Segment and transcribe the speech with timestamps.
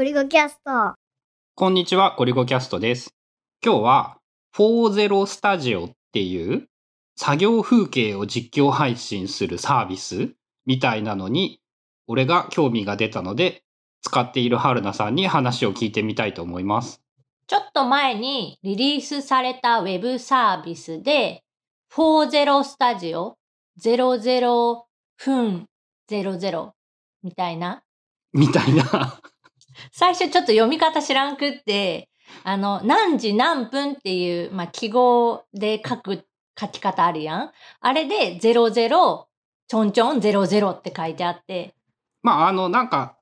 [0.00, 0.94] ゴリゴキャスト。
[1.54, 3.14] こんにちは、ゴリゴキャストです。
[3.62, 4.16] 今日は、
[4.56, 6.66] 40スタジオっていう
[7.16, 10.30] 作業風景を実況配信するサービス
[10.64, 11.60] みたいなのに、
[12.06, 13.62] 俺が興味が出たので、
[14.00, 17.02] 使っている春菜さんに話を聞いてみたいと思います。
[17.46, 21.44] ちょっと前にリリースされたウェブサービスで、
[21.92, 23.36] 40スタジオ
[23.78, 24.82] 00
[25.18, 25.66] 分
[26.10, 26.70] 00
[27.22, 27.82] みたいな。
[28.32, 29.20] みたいな。
[29.92, 32.08] 最初ちょっと読み方知らんくって、
[32.44, 36.24] あの、何時何分っていう、まあ、記号で書く
[36.58, 37.50] 書き方あるやん。
[37.80, 39.24] あれで00
[39.68, 41.74] ちょんちょん00って書いてあって、
[42.22, 43.16] まあ、あの、なんか、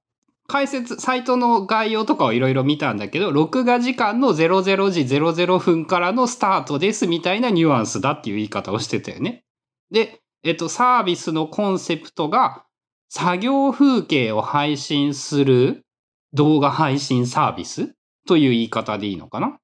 [0.46, 9.44] 解説、サイトの概要とかをいろいろ見たんだけど、録画時間の00時00分からのスタートですみたいなニュアンスだっていう言い方をしてたよね。
[9.90, 12.64] で、えっと、サービスのコンセプトが、
[13.10, 15.84] 作業風景を配信する
[16.32, 17.94] 動画配信サービス
[18.26, 19.58] という言い方でいいのかな？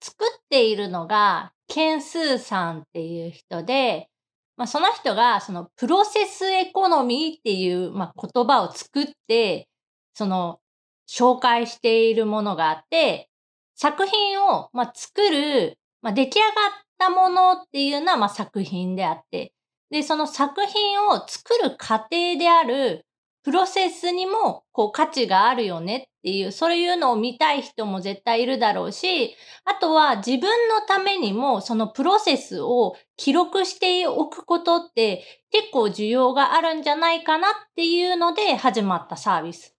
[0.00, 4.08] 作っているのが、ケンスーさんっていう人で、
[4.56, 9.68] まあ、その人が、その、プロセスエコノミーっていう、まあ、言葉を作って、
[10.12, 10.58] その、
[11.08, 13.30] 紹介しているものがあって、
[13.74, 16.50] 作品を、まあ、作る、まあ、出来上がっ
[16.98, 19.54] たものっていうのは、まあ、作品であって、
[19.90, 23.06] で、その作品を作る過程である、
[23.42, 39.74] プロセスにも、こう、価値があるよねっていう、そういうのを見たい人も絶対いるだろうし、あとは自分のためにもそのプロセスを記録しておくことって結構需要があるんじゃないかなっていうので始まったサービス。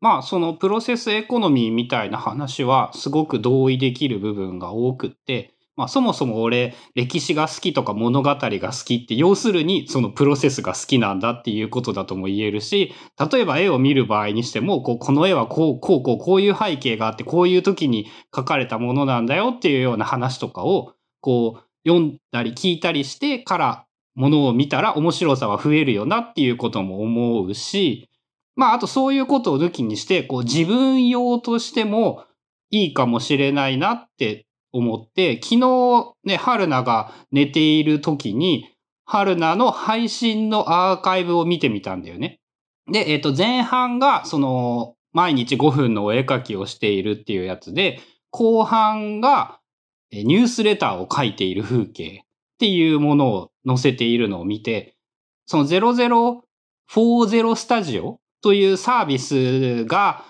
[0.00, 12.92] まあ、そのプロセスエコノミーみたいな話はすごく同意できる部分が多くって、まあそもそも俺歴史が好きとか物語が好きって要するにそのプロセスが好きなんだっていうことだとも言えるし、
[13.32, 23.86] 例えば絵を見る場合にしても、こうこの絵はこう、こう、こう、こういう背景があってこういう時に描かれたものなんだよっていうような話とかをこう読んだり聞いたりしてから
[24.16, 28.10] ものを見たら面白さは増えるよなっていうことも思うし、
[28.56, 32.24] まあ、あとそういうことを抜きにして、こう自分用としても
[32.70, 38.68] いいかもしれないなって思って、昨日ね、春菜が寝ている時に、
[39.04, 42.40] 春菜の配信のアーカイブを見てみたんだよね。
[42.90, 49.58] で、えっ、と、前半が、その、毎日5分のお絵描きをしているっていうやつで、後半が、
[50.12, 54.94] ニュースレターを書いている風景っていうものを載せているのを見て、
[55.46, 60.24] その0040スタジオというサービスが、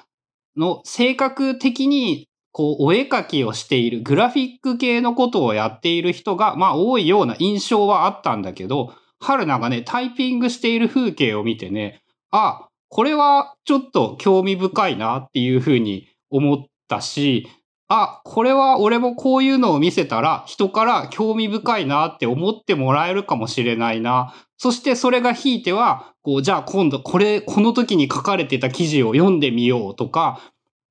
[0.56, 16.58] の性格的に、こう、お絵描きをしている、グラフィック系のことをやっている人が、まあ多いような印象はあったんだけど、春菜がね、タイピングしている風景を見てね、あ、これはちょっと興味深いなっていうふうに思っ
[16.88, 17.48] たし、
[17.88, 24.34] あ、これは俺もこういうのを見せたら人から興味深いなって思ってもらえるかもしれないな。
[24.58, 30.41] そしてそれがひいては、こう、じゃあ今度これ、この時に書かれてた記事を読んでみようとか、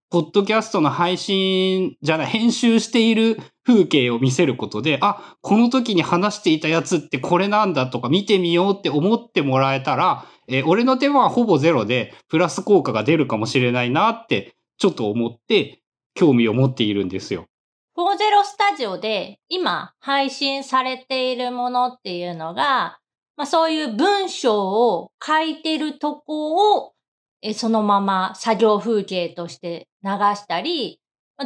[0.09, 15.81] ポッドキャストの配信じゃない、編集している風景を見せることで、あ、この時に話していたやつってこれなんだとか見てみようって思ってもらえたら、えー俺の手間はほぼゼロで、プラス効果が出るかもしれないなって、ちょっと思って、
[16.15, 17.45] 興味を持っているんですよ。
[17.97, 22.99] 40スタジオで今配信されているものっていうのが、
[23.35, 26.93] まあそういう文章を書いてるとこを
[27.47, 30.99] えそのまま作業風景として流したり、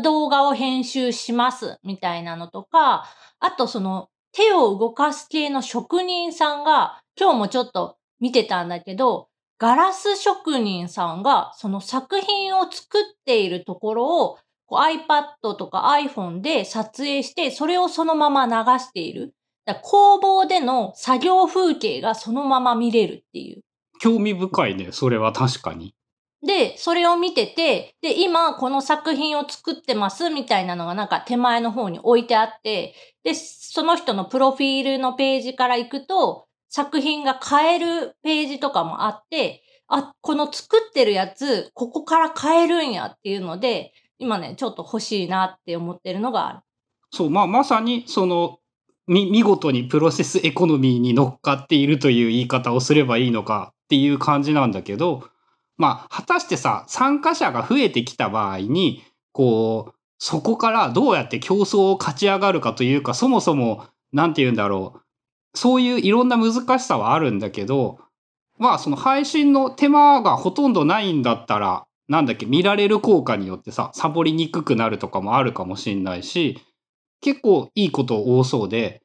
[0.03, 3.05] 動画を編集しますみたいなのとか、
[3.39, 9.27] あとその手を動かす系の職人さんが今日もちょっと見てたんだけど、
[9.59, 19.35] ガラス職人さんがその作品を作っているところをこう iPad とか iPhone で撮影して、それをそのまま流している。
[19.65, 23.61] だ工房での作業風景がそのまま見れるっていう。
[24.01, 25.93] 興味深いね、それは確かに。
[26.45, 46.59] で、それを見てて、で、今この作品を作ってますみたいなのがなんか手前の方に置いてあって、で、その人のプロフィールのページから行くと、作品が変えるページとかもあって、あ、この作ってるやつ、ここから変えるんやっていうので、今ね、ちょっと欲しいなって思ってるのがある。
[47.11, 48.57] そう、まあ、まさに、その、
[49.05, 55.25] み、見事にプロセスエコノミーに乗っかっているという言い方をすればいいのかっていう感じなんだけど、
[55.75, 59.03] まあ、果たしてさ、参加者が増えてきた場合に、
[59.33, 63.83] こう、そこからどうやって競争を勝ち上がるかというか、そもそも、
[64.13, 65.01] なんて言うんだろう。
[65.57, 67.99] そういういろんな難しさはあるんだけど、
[68.57, 76.61] まあ、その配信の手間がほとんどないんだったら、なんだっけ、見られる効果によってさ、サボりにくくなるとかもあるかもしんないし、
[77.19, 79.01] 結構いいこと多そうで、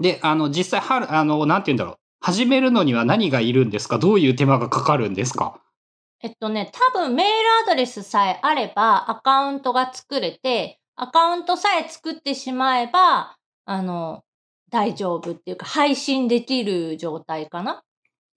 [0.00, 2.03] で、あの、実際、春、あの、なんて言うんだろう。
[2.24, 3.98] 始めるのには何がいるんですか？
[3.98, 5.60] どういう手間がかかるんですか？
[6.22, 7.32] えっとね、多分メール
[7.70, 13.36] アドレスさえあればアカウントが作れて、アカウントさえ作ってしまえば、
[13.66, 14.22] あの、
[14.70, 17.82] 大丈夫っていうか、配信できる状態かな？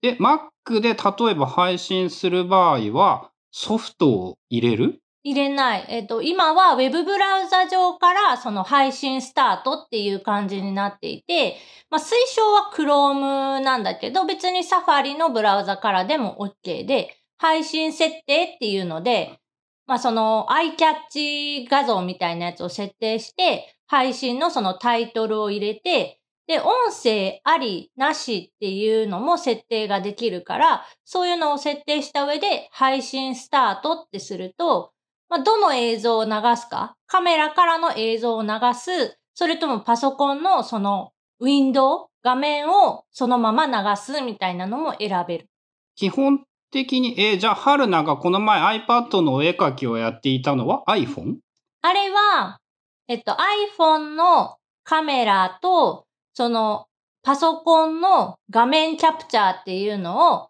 [0.02, 5.00] で、Mac で例えば配信する場合は、ソフトを入れる？
[5.30, 5.86] 入れない。
[5.88, 11.56] えっと、今は Web ブラウザ上からその配信スタートっていう感じになっていて、
[11.90, 19.38] まあ、推奨は Chrome なんだけど、別に Safari のブラウザからでも OK で、配信設定っていうので、
[19.86, 34.92] まあ、その、アイキャッチ画像みたいなやつを設定して、配信のそのタイトルを入れて、で、音声あり、なしっていうのも設定ができるから、そういうのを設定した上で配信スタートってすると、
[35.28, 45.48] まあ、どの映像を流すか、カメラからの映像を流す、それともパソコンのそのウィンドウ、画面をそのまま流すみたいなのも選べる。
[45.94, 51.36] 基本的に、えー、じゃあ、春菜がこの前 iPad のお絵描きをやっていたのは iPhone?
[51.82, 52.58] あれは、
[53.06, 53.36] えっと
[53.78, 56.86] iPhone のカメラと、その
[57.22, 60.47] パソコンの画面キャプチャーっていうのを、まあ、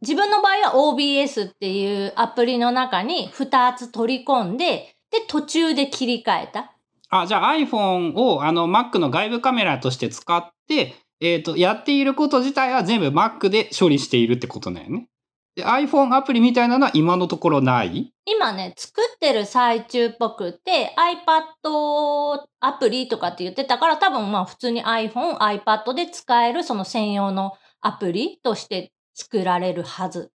[0.00, 6.72] 自分の場合は OBS っていうアプリの中に2つ取り込んで、で、途中で切り替えた。
[7.08, 15.08] あ、じゃあ iPhone をあの Mac の外部カメラとして使って、えっ、ー、と、やっていること自体は全部 Mac で処理しているってことだよね。
[15.56, 18.12] で、iPhone アプリみたいなのは今のところない？
[18.24, 30.30] 今ね、作ってる最中っぽくて iPad アプリとかって言ってたから多分まあ普通に iPhone、iPad で使えるその専用のアプリとして作られるはず。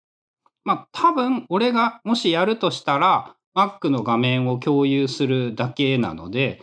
[0.64, 6.62] まあ多分俺がもしやるとしたら Mac の画面を共有するだけなので、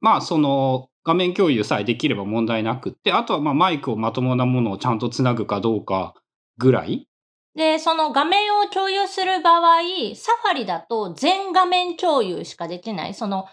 [0.00, 6.14] まあその画面共有さえできれば問題なくって、あとはまあマイクをまともなものをちゃんとつなぐかどうか
[6.56, 7.06] ぐらい。
[7.54, 9.80] で、その画面を共有する場合、
[10.14, 13.14] サファリだと全画面共有しかできない。
[13.14, 13.46] その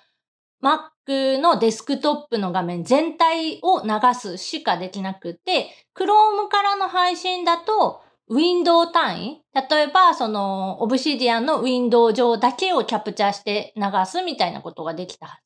[0.63, 9.41] Mac のデスクトップの画面全体を流すしかできなくて、Chrome からの配信だと、ウィンドウ単位？
[9.53, 15.43] 例えば、その、オブシディアンのウィンドウ上だけをキャプチャーして流すみたいなことができた。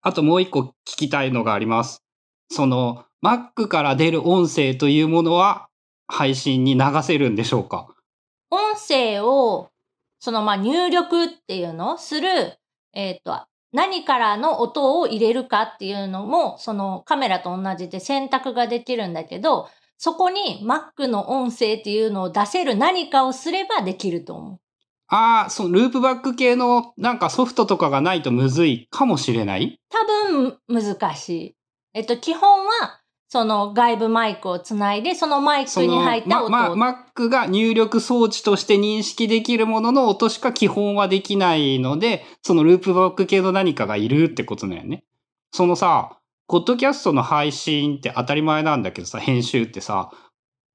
[0.00, 2.04] あともう一個聞きたいのがあります。
[2.50, 5.68] その、Mac から出る音声というものは
[6.06, 7.88] 配信に流せるんでしょうか？
[8.50, 9.70] 音声を、
[10.20, 11.94] その、ま、入力っていうの？
[11.94, 12.58] をする、
[12.92, 19.68] えっ、ー、と、何からの音を入れるかっていうのも、そのカメラと同じで選択ができるんだけど、
[20.04, 24.58] そこに Mac の音声っていうのを出せる何かをすればできると思う。
[25.06, 29.78] ああ、そのループバック系のなんかソフトとかがないとむずいかもしれない？
[29.90, 31.54] 多分難しい。
[31.94, 36.50] えっと、基本は、その外部マイクをつないで、そのマイクに入った音を。
[36.50, 45.04] ま、ま、Mac が入力装置として認識できるものの音しか基本はできないので、そのループバック系の何かがいるってことだよね。
[45.52, 46.18] そのさ、
[46.52, 50.10] ポッドキャストの配信って当たり前なんだけどさ、編集ってさ、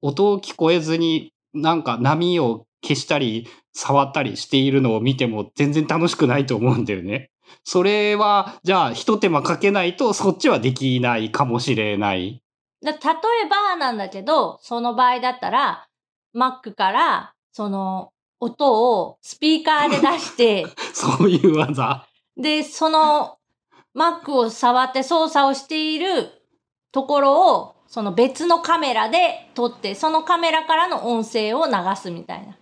[0.02, 7.30] 音を聞こえずになんか波を消したり触ったりしているのを見ても全然楽しくないと思うんだよね。
[7.64, 12.42] それは、じゃあ一手間かけないとそっちはできないかもしれない。
[12.82, 15.88] 例えばなんだけど、その場合だったら、
[16.36, 22.08] Mac からその音をスピーカーで出して、 そういう技。
[22.36, 23.37] で、その
[23.98, 26.30] Mac を触って操作をしている
[26.92, 32.58] ところを、その別のカメラで撮って、そのカメラからの音声を流すみたいな。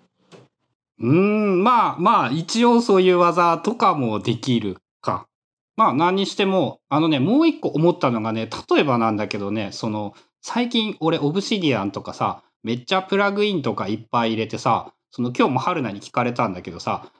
[1.00, 5.27] うん、まあまあ、一応そういう技とかもできるか。
[5.75, 17.12] まあ何にしても、あのね、もう一個思ったのがね、例えばなんだけどね、その、最近俺オブシディアンとかさ、めっちゃプラグインとかいっぱい入れてさ、その今日も春菜に聞かれたんだけどさ、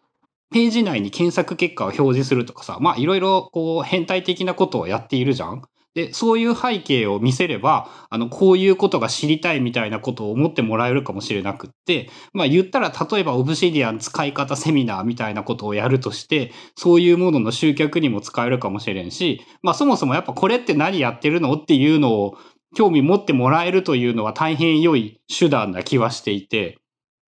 [0.52, 5.64] ページ内に検索結果を表示するとかさ、まあいろいろこう変態的なことをやっているじゃん。
[5.96, 22.38] で、そういう背景を見せれば、あの、こういうことが知りたいみたいなことを思ってもらえるかもしれなくって、まあ言ったら、例えばオブシディアン使い方セミナーみたいなことをやるとして、そういうものの集客にも使えるかもしれんし、まあそもそもやっぱこれって何やってるのっていうのを
[22.76, 26.78] 興味持ってもらえるというのは大変良い手段な気はしていて、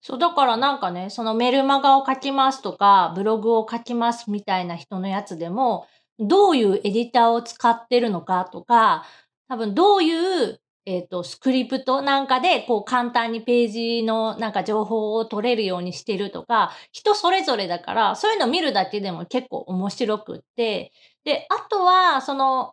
[0.00, 5.86] そう、だからなんかね、そのメルマガを書きますとか、ブログを書きますみたいな人のやつでも、
[6.18, 9.04] どういうエディターを使ってるのかとか、
[9.48, 20.92] 多分どういうえっ、と、スクリプトなんかで、こう簡単にページのなんか情報を取れるようにしてるとか、人それぞれだから、そういうの見るだけでも結構面白くって、
[21.24, 22.72] で、あとは、その、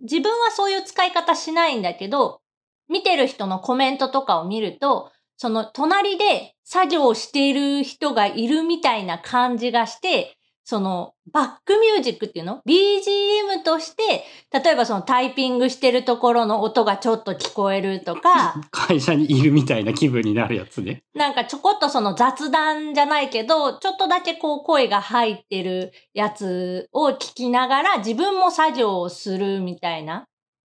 [0.00, 2.42] 自分はそういう使い方しないんだけど、
[2.90, 10.36] 見てる人のコメントとかを見ると、その隣で作業をしている人がいるみたいな感じがして、
[10.66, 21.04] そのバックミュージックっていうの ?BGM として、例えばそのタイピングしてるところの音がちょっと聞こえるとか、 会社にいるみたいな気分になるやつね。
[21.14, 30.24] なんかちょこっとその雑談じゃないけど、ちょっとだけこう声が入ってるやつを聞きながら自分も作業をするみたいな。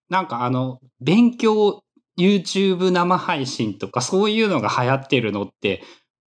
[0.09, 1.83] なんかあの、勉強
[2.19, 5.83] YouTube 生配信とかそういうのが流行ってるのって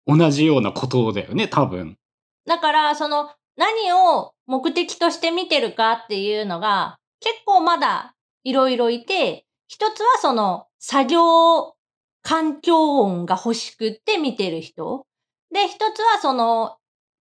[0.06, 1.98] 同じようなことだよね、多分。
[2.46, 11.74] だから、その何を目的として見てるかっていうのが結構まだいろいろいて、一つはその作業
[12.22, 15.06] 環境音が欲しくって見てる人。
[15.52, 16.78] で、一つはその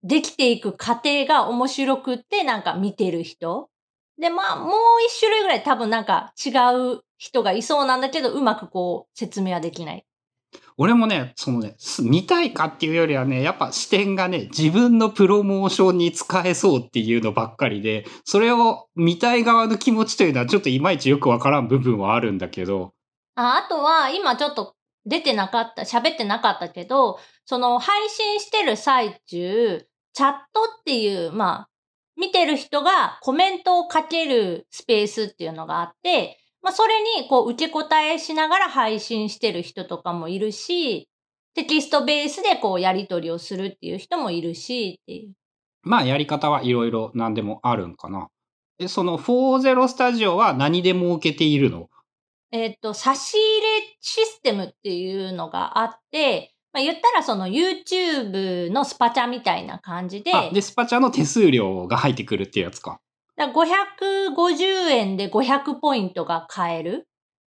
[0.02, 3.68] できていく過程が面白くってなんか見てる人。
[4.18, 4.70] で、まあ、もう
[5.08, 6.50] 一種類ぐらい多分なんか違
[6.94, 10.04] う人がいそうなんだけど、うまくこう説明はできない。
[10.76, 22.92] 俺もね、そのね、す見たいかっていうよりはね、やっぱ視点がね、自分のプロモーションに使えそうっていうのばっかりで、それを見たい側の気持ちというのはちょっといまいちよくわからん部分はあるんだけど、
[23.36, 24.74] ああとは、今ちょっと
[25.06, 31.68] 出てなかった、喋ってなかったけど、その配信してる最中、チャットっていう、まあ、
[32.16, 41.08] 見てる人がコメントをかけるスペースっていうのがあって、まあ、それにこう受け答えしながら配信してる人とかもいるし、
[41.54, 45.32] テキストベースでこうやり取りをするっていう人もいるしっていう。
[45.82, 48.28] まあやり方はいろいろ何でもあるんかな。
[48.78, 51.90] で、その40スタジオは何で設けているの？
[52.50, 63.00] えっ、と、差し入れシステムっていうのがあって、まあ、言ったらその YouTube のスパチャみたいな感じで、あ、で、スパチャの手数料が入ってくるっていうやつか。
[63.36, 67.06] だ550円で500ポイントが買える。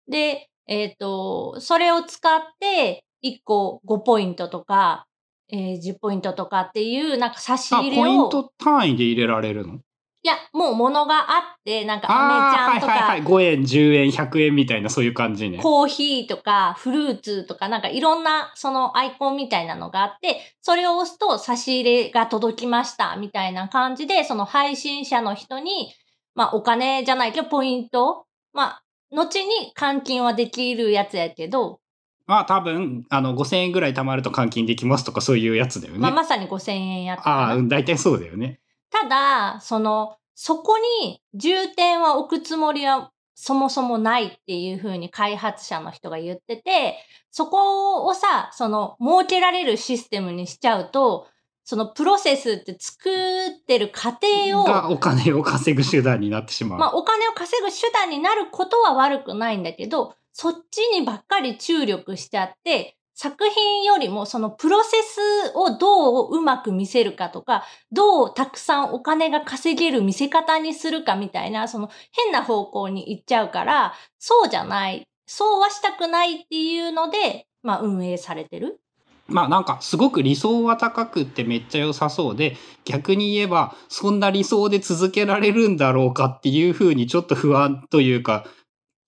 [0.10, 5.08] で、えっ、と、それを使って1個5ポイントとか、
[5.50, 8.02] えー10ポイントとかっていうなんか差しあ、入れを。
[8.02, 9.80] ポイント単位で入れられるの？
[10.28, 13.24] いや、もう物があって、なんかアメちゃんとか、はいはいはい。
[13.24, 15.58] 5円、10円、100円みたいなそういう感じね。
[15.60, 25.94] コーヒーとかフルーツとかなんかいろんなそのアイコンみたいなのがあって、それを押すと差し入れが届きましたみたいな感じで、その配信者の人に、
[26.36, 31.80] まあお金じゃないけどポイント、まあ後に換金はできるやつやけど、
[32.26, 36.00] まあ多分、あの、5000円ぐらい貯まると換金できますとかそういうやつだよね。
[36.00, 38.60] まあまさに5000円やったああ、うん大体そうだよね。
[38.90, 46.98] ただ、その、そこに重点は置くつもりはそもそもないっていう風に開発者の人が言ってて、
[47.30, 51.28] そこをさ、その、設けられるシステムにしちゃうと、
[51.64, 56.80] そのプロセスって作ってる過程を、がお金を稼ぐ手段になってしまう。
[56.80, 78.80] まあお金を稼ぐ手段になることは悪くないんだけど、そっちにばっかり注力しちゃって、作品よりもそのプロセスをどううまく見せるかとか、どうたくさんお金が稼げる見せ方にするかみたいな、その変な方向に行っちゃうから、そうじゃない、そうはしたくないっていうので、まあ運営されてる。
[79.26, 82.56] まあなんかすごく理想は高くってめっちゃ良さそうで
[82.86, 88.46] 逆に言えばそんな理想で続けられるんだろうかっていうふうにちょっと不安というか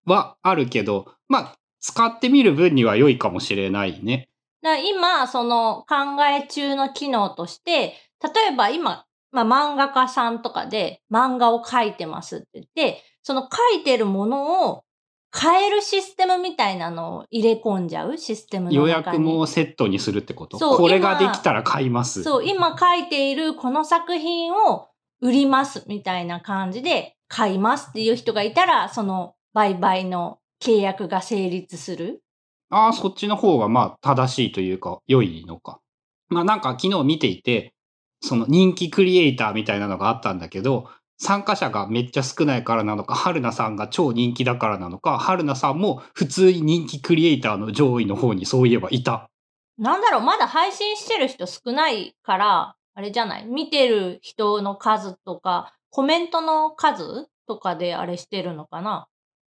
[0.06, 4.30] はあるけどまあ使ってみる分には良いかもしれないね。
[4.62, 14.84] 今、その考え中の機能として、例えば今、まあ漫画家さんとかで漫画を描いてますって言って、その描いてるものを
[15.32, 18.18] 変えるシステムみたいなのを入れ込んじゃう？
[18.18, 18.82] システムの中に。
[18.82, 20.58] 予約もセットにするってこと？
[20.58, 22.24] そうこれがで今きたら買います。
[22.24, 24.88] そう、今書いているこの作品を
[25.22, 32.22] 売りますみたいな感じで買いますっていう人がいたら、その売買の契約が成立する？
[32.70, 35.80] ああ、そっちの方がまあ正しいというか良いのか。
[36.28, 37.74] まあなんか昨日見ていて、
[38.22, 49.30] その人気クリエイターみたいなのがあったんだけど、参加者がめっちゃ少ないからなのか、春菜さんが超人気だからなのか、春菜さんも普通に人気クリエイターの上位の方にそういえばいた。
[49.78, 53.46] なんだろう、まだ配信してる人少ないから、あれじゃない？
[53.48, 59.09] 見てる人の数とか、コメントの数とかであれしてるのかな？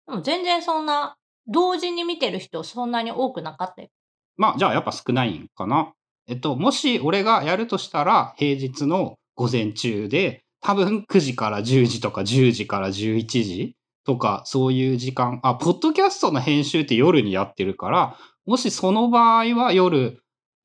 [0.09, 1.15] でも全然そんな、
[1.47, 3.89] 同時に見てる人そんなに多くなかったよ。
[4.37, 5.93] まあじゃあやっぱ少ないんかな。
[6.27, 13.75] えっと、もし俺がやるとしたら平日の午前中で多分9時から10時とか10時から11時
[14.05, 20.21] とかそういう時間、あ、ポッドキャストの編集って夜にやってるから、もしその場合は夜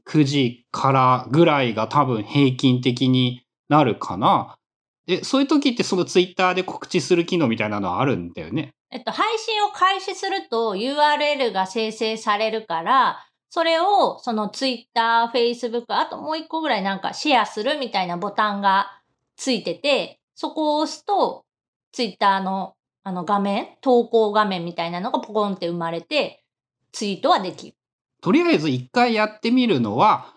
[0.07, 4.57] 9時からぐらいが多分平均的になるかな。
[5.07, 8.75] で、そういう時ってそのツイッターで告知する機能みたいなのはあるんだよね。
[8.95, 19.01] えっと、配信を開始すると URL が生成されるから、それをその Twitter、Facebook、あともう一個ぐらいなんかシェアするみたいなボタンが
[19.37, 21.45] ついてて、そこを押すと
[21.91, 26.45] Twitter のあの画面、投稿画面みたいなのがポコンって生まれて、
[26.93, 27.75] ツイートはできる。
[28.23, 30.35] とりあえず一回やってみるのは、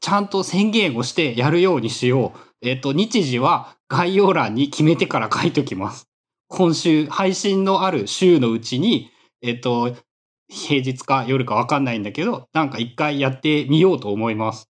[0.00, 2.38] ちゃんと宣言をしてやるようにしよう。
[2.62, 6.08] えっ、と、日時は概要欄に決めてから書いときます。
[6.48, 9.10] 今週、配信のある週のうちに、
[9.42, 9.96] えっ、と、
[10.48, 14.68] 平日か夜かわかんないんだけど、なんか一回やってみようと思います。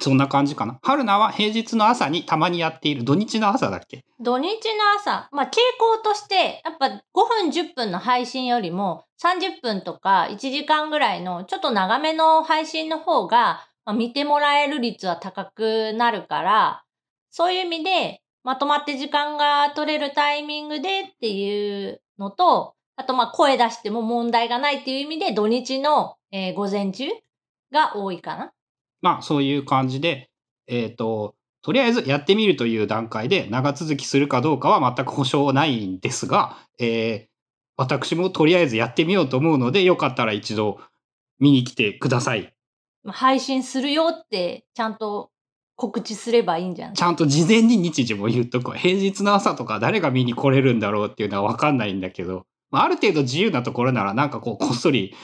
[0.00, 0.78] そんな感じかな。
[0.82, 4.04] 春菜は平日の朝にたまにやっている土日の朝だっけ？
[4.20, 4.50] 土日の
[4.98, 16.84] 朝、まあ傾向として、やっぱ5分10分の配信よりも30分とか1時間ぐらいのちょっと長めの配信の方が、まあ、見てもらえる率は高くなるから、
[17.30, 27.04] そういう意味でまとまって時間が取れるタイミングでっていうのと、あとまあ声出しても問題がないっていう意味で土日の、えー午前中
[27.70, 28.52] が多いかな。
[29.02, 30.30] まあそういう感じで、
[30.66, 37.28] えっ、と、とりあえずやってみるという段階で長続きするかどうかは全く保証ないんですが、えー
[37.76, 40.80] 私もとりあえずやってみようと思うので、よかったら一度
[41.38, 42.54] 見に来てください。
[43.04, 45.30] まあ配信するよってちゃんと
[45.78, 46.94] 告知すればいいんじゃない？
[46.96, 48.76] ちゃんと事前に日時も言っとくわ。
[48.76, 55.14] 平日の朝とか誰が見に来れるんだろうっていうのはわかんないんだけど、まあ、ある程度自由なところならなんかこうこっそり、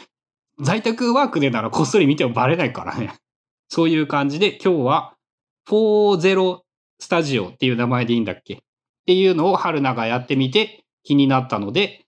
[0.60, 3.12] 在宅ワークでならこっそり見てもバレないからね。
[3.68, 5.14] そういう感じで今日は
[5.68, 6.60] 40
[7.00, 8.54] スタジオっていう名前でいいんだっけ？
[8.54, 8.58] っ
[9.06, 12.04] ていうのを春菜がやってみて気になったので、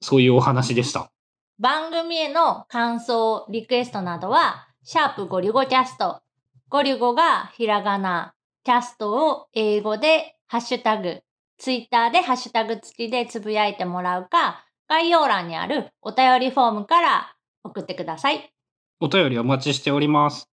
[0.00, 1.10] そういうお話でした。
[1.58, 6.22] 番組への感想、リクエストなどは、シャープゴリゴキャスト。
[6.70, 11.20] ゴリゴがひらがな、キャストを英語でハッシュタグ、
[11.58, 18.52] ツイッターでハッシュタグ付きでつぶやいてもらうか、概要欄にあるお便りフォームから送ってください。
[19.00, 20.48] お便りお待ちしております。